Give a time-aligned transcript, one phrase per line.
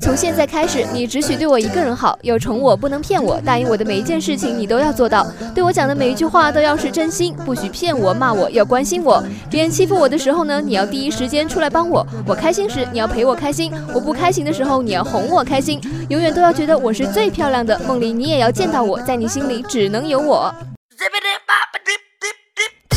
[0.00, 9.22] 从现在开始，你只许对我一个人好，要宠我，不能骗我，答应我的每一件事情你都要做到，对我讲的每一句话都要是真心，不许骗我、骂我，要关心我。
[9.48, 15.80] 别人欺负我的时候呢，你要第一时间出来帮我；我开心时，你要陪我开心；我不开心的时候，你要哄我开心。
[16.10, 20.54] 永远都要觉得我是最漂亮的，梦里你也要见到我，在你心里只能有我。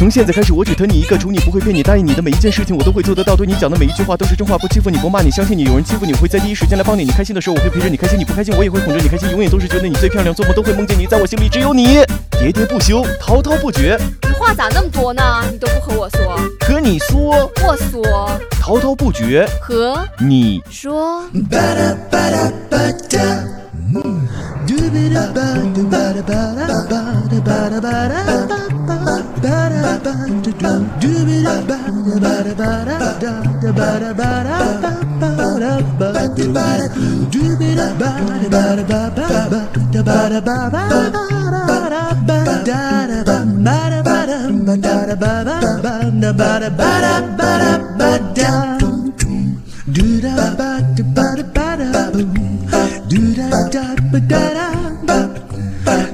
[0.03, 7.05] 从现在开始，我只疼你一个，宠你不会骗你，答应你的每一件事情我都会做得到，对你讲的每一句话都是真话，不欺负你，不骂你，相信你，有人欺负你，我会在第一时间来帮你。
[7.05, 9.31] 你开心的时候，我会陪着你开心；你不开心，我也会哄着你开心。
[9.31, 11.99] 永远都是觉得你最漂亮，做梦都会梦见你，在我心里只有你，
[12.31, 13.97] 喋喋不休，滔滔不绝。
[14.23, 15.23] 你话咋那么多呢？
[15.49, 21.23] 你都不和我说，和你说，我说，滔滔不绝，和你说。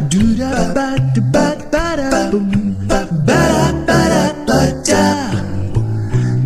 [0.09, 1.45] Do da ba da ba
[1.95, 2.78] da boom.